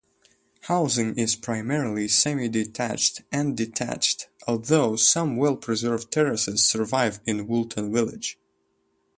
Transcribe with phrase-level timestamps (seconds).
[0.61, 8.39] Housing is primarily semi-detached and detached, although some well-preserved terraces survive in Woolton Village.